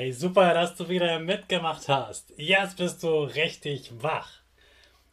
Hey, 0.00 0.12
super, 0.12 0.54
dass 0.54 0.76
du 0.76 0.88
wieder 0.88 1.18
mitgemacht 1.18 1.86
hast. 1.90 2.32
Jetzt 2.38 2.78
bist 2.78 3.02
du 3.02 3.24
richtig 3.24 3.90
wach. 4.02 4.30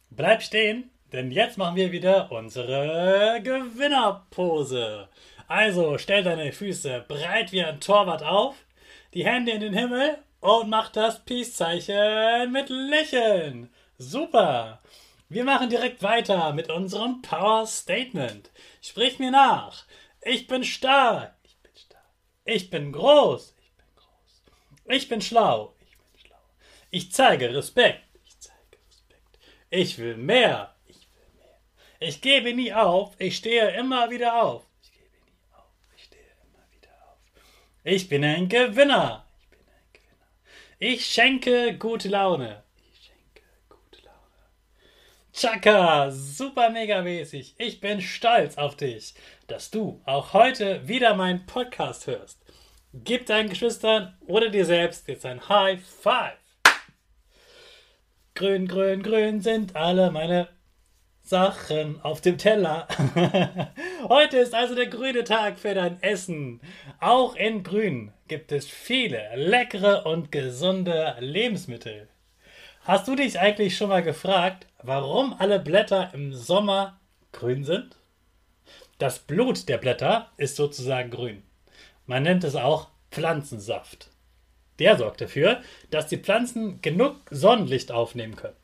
Bleib 0.08 0.42
stehen, 0.42 0.90
denn 1.12 1.30
jetzt 1.30 1.58
machen 1.58 1.76
wir 1.76 1.92
wieder 1.92 2.32
unsere 2.32 3.38
Gewinnerpose. 3.42 5.08
Also 5.46 5.98
stell 5.98 6.22
deine 6.22 6.52
Füße 6.52 7.04
breit 7.06 7.52
wie 7.52 7.62
ein 7.62 7.80
Torwart 7.80 8.22
auf, 8.22 8.54
die 9.12 9.26
Hände 9.26 9.52
in 9.52 9.60
den 9.60 9.74
Himmel 9.74 10.16
und 10.40 10.70
mach 10.70 10.88
das 10.90 11.22
Peace-Zeichen 11.22 12.50
mit 12.50 12.70
Lächeln. 12.70 13.68
Super. 13.98 14.80
Wir 15.28 15.44
machen 15.44 15.68
direkt 15.68 16.02
weiter 16.02 16.54
mit 16.54 16.70
unserem 16.70 17.20
Power 17.20 17.66
Statement. 17.66 18.50
Sprich 18.80 19.18
mir 19.18 19.32
nach. 19.32 19.84
Ich 20.22 20.46
bin 20.46 20.64
stark. 20.64 21.34
Ich 21.44 21.58
bin 21.60 21.72
stark. 21.76 22.06
Ich 22.46 22.70
bin 22.70 22.90
groß. 22.92 23.54
Ich 24.88 25.08
bin 25.08 25.20
schlau. 25.20 25.74
Ich 25.80 25.96
bin 25.98 26.20
schlau. 26.26 26.36
Ich 26.90 27.12
zeige 27.12 27.54
Respekt. 27.54 28.02
Ich 28.24 28.38
zeige 28.40 28.78
Respekt. 28.88 29.38
Ich 29.68 29.98
will 29.98 30.16
mehr. 30.16 30.74
Ich 30.86 30.96
will 30.96 31.28
mehr. 31.36 31.60
Ich 32.00 32.22
gebe 32.22 32.54
nie 32.54 32.72
auf. 32.72 33.14
Ich 33.18 33.36
stehe 33.36 33.70
immer 33.72 34.10
wieder 34.10 34.42
auf. 34.42 34.64
Ich 34.82 34.90
gebe 34.92 35.04
nie 35.26 35.54
auf. 35.54 35.66
Ich 35.94 36.04
stehe 36.04 36.22
immer 36.22 36.64
wieder 36.72 36.94
auf. 37.06 37.18
Ich 37.84 38.08
bin 38.08 38.24
ein 38.24 38.48
Gewinner. 38.48 39.26
Ich 39.42 39.48
bin 39.50 39.58
ein 39.68 39.92
Gewinner. 39.92 40.28
Ich 40.78 41.04
schenke 41.04 41.76
gute 41.76 42.08
Laune. 42.08 42.62
Ich 42.90 43.06
schenke 43.06 43.42
gute 43.68 44.02
Laune. 44.02 44.18
Chaka, 45.34 46.10
super 46.10 46.70
mega 46.70 47.02
mäßig. 47.02 47.56
Ich 47.58 47.80
bin 47.80 48.00
stolz 48.00 48.56
auf 48.56 48.74
dich, 48.74 49.12
dass 49.48 49.70
du 49.70 50.00
auch 50.06 50.32
heute 50.32 50.88
wieder 50.88 51.14
meinen 51.14 51.44
Podcast 51.44 52.06
hörst. 52.06 52.38
Gib 52.94 53.26
deinen 53.26 53.50
Geschwistern 53.50 54.16
oder 54.26 54.48
dir 54.48 54.64
selbst 54.64 55.08
jetzt 55.08 55.26
ein 55.26 55.46
High 55.46 55.78
Five. 55.84 56.38
Grün, 58.34 58.66
grün, 58.66 59.02
grün 59.02 59.42
sind 59.42 59.76
alle 59.76 60.10
meine 60.10 60.48
Sachen 61.22 62.00
auf 62.00 62.22
dem 62.22 62.38
Teller. 62.38 62.88
Heute 64.08 64.38
ist 64.38 64.54
also 64.54 64.74
der 64.74 64.86
grüne 64.86 65.24
Tag 65.24 65.58
für 65.58 65.74
dein 65.74 66.02
Essen. 66.02 66.62
Auch 66.98 67.36
in 67.36 67.62
Grün 67.62 68.12
gibt 68.26 68.52
es 68.52 68.66
viele 68.66 69.36
leckere 69.36 70.06
und 70.06 70.32
gesunde 70.32 71.14
Lebensmittel. 71.20 72.08
Hast 72.84 73.06
du 73.06 73.16
dich 73.16 73.38
eigentlich 73.38 73.76
schon 73.76 73.90
mal 73.90 74.02
gefragt, 74.02 74.66
warum 74.82 75.34
alle 75.38 75.60
Blätter 75.60 76.10
im 76.14 76.32
Sommer 76.32 76.98
grün 77.32 77.64
sind? 77.64 77.96
Das 78.96 79.18
Blut 79.18 79.68
der 79.68 79.76
Blätter 79.76 80.30
ist 80.38 80.56
sozusagen 80.56 81.10
grün. 81.10 81.42
Man 82.08 82.22
nennt 82.22 82.42
es 82.42 82.56
auch 82.56 82.88
Pflanzensaft. 83.10 84.08
Der 84.78 84.96
sorgt 84.96 85.20
dafür, 85.20 85.60
dass 85.90 86.06
die 86.06 86.16
Pflanzen 86.16 86.80
genug 86.80 87.16
Sonnenlicht 87.30 87.92
aufnehmen 87.92 88.34
können. 88.34 88.56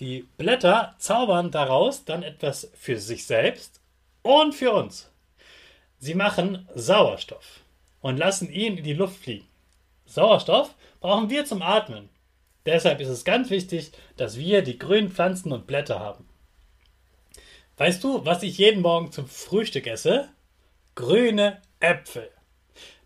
Die 0.00 0.26
Blätter 0.36 0.96
zaubern 0.98 1.52
daraus 1.52 2.04
dann 2.04 2.24
etwas 2.24 2.70
für 2.74 2.98
sich 2.98 3.24
selbst 3.24 3.80
und 4.22 4.52
für 4.52 4.72
uns. 4.72 5.10
Sie 6.00 6.14
machen 6.14 6.68
Sauerstoff 6.74 7.60
und 8.00 8.16
lassen 8.16 8.50
ihn 8.50 8.76
in 8.76 8.84
die 8.84 8.94
Luft 8.94 9.22
fliegen. 9.22 9.46
Sauerstoff 10.04 10.74
brauchen 11.00 11.30
wir 11.30 11.44
zum 11.44 11.62
Atmen. 11.62 12.08
Deshalb 12.66 13.00
ist 13.00 13.08
es 13.08 13.24
ganz 13.24 13.48
wichtig, 13.50 13.92
dass 14.16 14.36
wir 14.36 14.62
die 14.62 14.78
grünen 14.78 15.12
Pflanzen 15.12 15.52
und 15.52 15.68
Blätter 15.68 16.00
haben. 16.00 16.28
Weißt 17.76 18.02
du, 18.02 18.24
was 18.24 18.42
ich 18.42 18.58
jeden 18.58 18.82
Morgen 18.82 19.12
zum 19.12 19.28
Frühstück 19.28 19.86
esse? 19.86 20.28
Grüne 20.96 21.62
Äpfel. 21.78 22.28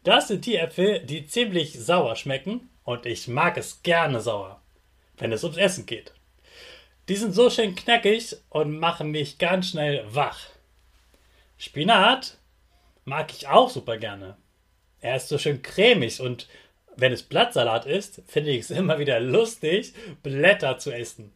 Das 0.05 0.29
sind 0.29 0.47
die 0.47 0.57
Äpfel, 0.57 1.01
die 1.01 1.27
ziemlich 1.27 1.79
sauer 1.79 2.17
schmecken 2.17 2.69
und 2.83 3.07
ich 3.07 3.29
mag 3.29 3.57
es 3.57 3.83
gerne 3.83 4.21
sauer, 4.21 4.61
wenn 5.17 5.31
es 5.31 5.45
ums 5.45 5.59
Essen 5.59 5.87
geht. 5.87 6.13
Die 7.09 7.15
sind 7.15 7.33
so 7.33 7.51
schön 7.51 7.77
knackig 7.77 8.37
und 8.49 8.79
machen 8.79 9.13
mich 9.13 9.39
ganz 9.39 9.71
schnell 9.71 10.05
wach. 10.09 10.41
Spinat 11.57 12.39
mag 13.05 13.33
ich 13.33 13.47
auch 13.47 13.71
super 13.71 13.97
gerne. 13.97 14.37
Er 15.01 15.17
ist 15.17 15.29
so 15.29 15.39
schön 15.39 15.63
cremig 15.63 16.21
und 16.21 16.49
wenn 16.97 17.13
es 17.13 17.23
Blattsalat 17.23 17.87
ist, 17.87 18.23
finde 18.27 18.51
ich 18.51 18.61
es 18.61 18.71
immer 18.71 18.99
wieder 18.99 19.21
lustig, 19.21 19.95
Blätter 20.23 20.79
zu 20.79 20.91
essen. 20.91 21.33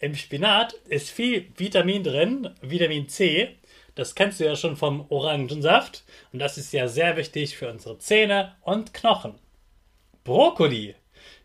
Im 0.00 0.16
Spinat 0.16 0.72
ist 0.88 1.10
viel 1.10 1.46
Vitamin 1.56 2.02
drin, 2.02 2.50
Vitamin 2.60 3.08
C, 3.08 3.56
das 3.94 4.14
kennst 4.14 4.40
du 4.40 4.44
ja 4.44 4.56
schon 4.56 4.76
vom 4.76 5.06
Orangensaft 5.10 6.04
und 6.32 6.38
das 6.38 6.58
ist 6.58 6.72
ja 6.72 6.88
sehr 6.88 7.16
wichtig 7.16 7.56
für 7.56 7.70
unsere 7.70 7.98
Zähne 7.98 8.54
und 8.62 8.94
Knochen. 8.94 9.34
Brokkoli 10.24 10.94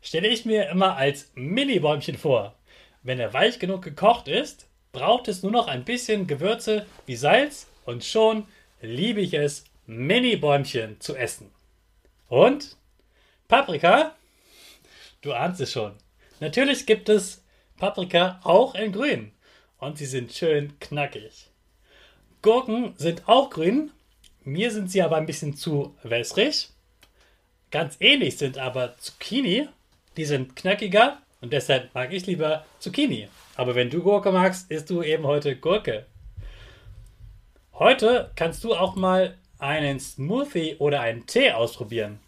stelle 0.01 0.27
ich 0.27 0.45
mir 0.45 0.69
immer 0.69 0.95
als 0.95 1.31
Mini-Bäumchen 1.35 2.17
vor. 2.17 2.55
Wenn 3.03 3.19
er 3.19 3.33
weich 3.33 3.59
genug 3.59 3.81
gekocht 3.83 4.27
ist, 4.27 4.67
braucht 4.91 5.27
es 5.27 5.43
nur 5.43 5.51
noch 5.51 5.67
ein 5.67 5.83
bisschen 5.83 6.27
Gewürze 6.27 6.85
wie 7.05 7.15
Salz 7.15 7.67
und 7.85 8.03
schon 8.03 8.47
liebe 8.81 9.21
ich 9.21 9.33
es, 9.33 9.65
Mini-Bäumchen 9.85 10.99
zu 10.99 11.15
essen. 11.15 11.51
Und 12.29 12.75
Paprika? 13.47 14.15
Du 15.21 15.33
ahnst 15.33 15.61
es 15.61 15.71
schon. 15.71 15.95
Natürlich 16.39 16.85
gibt 16.85 17.09
es 17.09 17.43
Paprika 17.77 18.39
auch 18.43 18.75
in 18.75 18.91
grün 18.91 19.31
und 19.79 19.97
sie 19.97 20.05
sind 20.05 20.33
schön 20.33 20.77
knackig. 20.79 21.49
Gurken 22.41 22.93
sind 22.97 23.27
auch 23.27 23.49
grün. 23.49 23.91
Mir 24.43 24.71
sind 24.71 24.91
sie 24.91 25.01
aber 25.01 25.17
ein 25.17 25.25
bisschen 25.25 25.55
zu 25.55 25.95
wässrig. 26.03 26.69
Ganz 27.71 27.97
ähnlich 27.99 28.37
sind 28.37 28.57
aber 28.57 28.97
Zucchini. 28.97 29.67
Die 30.15 30.25
sind 30.25 30.55
knackiger 30.55 31.17
und 31.41 31.53
deshalb 31.53 31.93
mag 31.93 32.13
ich 32.13 32.25
lieber 32.25 32.65
Zucchini. 32.79 33.27
Aber 33.55 33.75
wenn 33.75 33.89
du 33.89 34.01
Gurke 34.01 34.31
magst, 34.31 34.71
isst 34.71 34.89
du 34.89 35.03
eben 35.03 35.25
heute 35.25 35.55
Gurke. 35.55 36.05
Heute 37.73 38.31
kannst 38.35 38.63
du 38.63 38.73
auch 38.73 38.95
mal 38.95 39.37
einen 39.59 39.99
Smoothie 39.99 40.75
oder 40.79 41.01
einen 41.01 41.25
Tee 41.25 41.51
ausprobieren. 41.51 42.19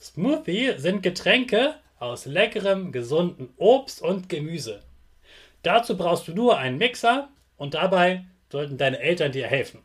Smoothie 0.00 0.74
sind 0.76 1.02
Getränke 1.02 1.74
aus 1.98 2.26
leckerem, 2.26 2.92
gesunden 2.92 3.48
Obst 3.56 4.02
und 4.02 4.28
Gemüse. 4.28 4.82
Dazu 5.62 5.96
brauchst 5.96 6.28
du 6.28 6.34
nur 6.34 6.58
einen 6.58 6.78
Mixer 6.78 7.28
und 7.56 7.74
dabei 7.74 8.24
sollten 8.54 8.78
deine 8.78 9.00
Eltern 9.00 9.32
dir 9.32 9.48
helfen. 9.48 9.82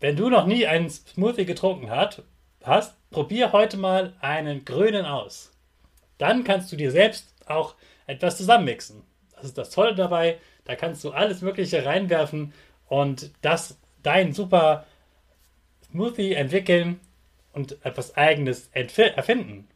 Wenn 0.00 0.16
du 0.16 0.28
noch 0.28 0.46
nie 0.46 0.66
einen 0.66 0.90
Smoothie 0.90 1.46
getrunken 1.46 1.88
hat, 1.88 2.24
hast, 2.62 2.94
probier 3.10 3.52
heute 3.52 3.78
mal 3.78 4.12
einen 4.20 4.66
grünen 4.66 5.06
aus. 5.06 5.50
Dann 6.18 6.44
kannst 6.44 6.70
du 6.70 6.76
dir 6.76 6.90
selbst 6.90 7.34
auch 7.46 7.74
etwas 8.06 8.36
zusammenmixen. 8.36 9.02
Das 9.32 9.46
ist 9.46 9.56
das 9.56 9.70
Tolle 9.70 9.94
dabei. 9.94 10.38
Da 10.64 10.76
kannst 10.76 11.02
du 11.04 11.10
alles 11.10 11.40
Mögliche 11.40 11.86
reinwerfen 11.86 12.52
und 12.86 13.30
das 13.40 13.78
dein 14.02 14.34
super 14.34 14.84
Smoothie 15.90 16.34
entwickeln, 16.34 17.00
und 17.52 17.84
etwas 17.84 18.16
Eigenes 18.16 18.70
erfinden. 18.72 19.68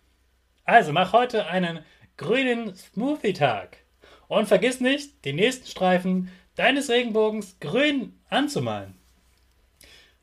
Also 0.64 0.92
mach 0.92 1.12
heute 1.12 1.46
einen 1.46 1.80
grünen 2.16 2.74
Smoothie-Tag. 2.74 3.78
Und 4.28 4.48
vergiss 4.48 4.80
nicht, 4.80 5.24
die 5.24 5.32
nächsten 5.32 5.66
Streifen 5.66 6.30
deines 6.56 6.90
Regenbogens 6.90 7.56
grün 7.60 8.18
anzumalen. 8.28 8.94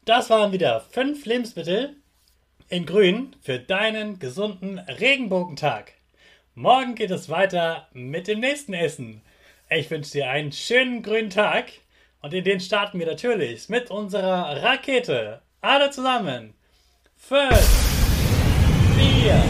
Das 0.05 0.29
waren 0.29 0.51
wieder 0.51 0.81
fünf 0.81 1.25
Lebensmittel 1.25 1.95
in 2.67 2.85
grün 2.85 3.35
für 3.41 3.59
deinen 3.59 4.19
gesunden 4.19 4.79
Regenbogentag. 4.79 5.93
Morgen 6.55 6.95
geht 6.95 7.11
es 7.11 7.29
weiter 7.29 7.87
mit 7.93 8.27
dem 8.27 8.39
nächsten 8.39 8.73
Essen. 8.73 9.21
Ich 9.69 9.89
wünsche 9.89 10.11
dir 10.11 10.29
einen 10.29 10.51
schönen 10.51 11.03
grünen 11.03 11.29
Tag 11.29 11.71
und 12.21 12.33
in 12.33 12.43
den 12.43 12.59
starten 12.59 12.99
wir 12.99 13.05
natürlich 13.05 13.69
mit 13.69 13.91
unserer 13.91 14.61
Rakete. 14.61 15.41
Alle 15.61 15.89
zusammen. 15.91 16.53
Fünf, 17.15 17.57
vier, 18.97 19.41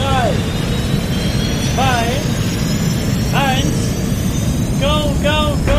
drei, 0.00 0.32
zwei, 1.74 2.21
go, 5.22 5.56
go. 5.66 5.71